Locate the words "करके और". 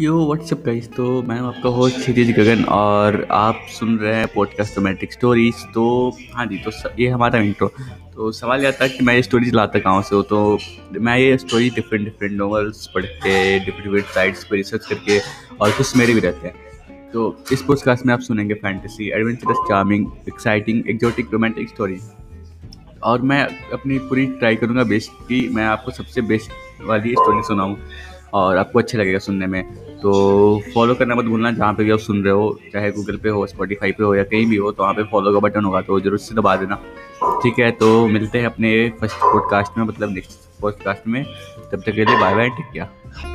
14.86-15.70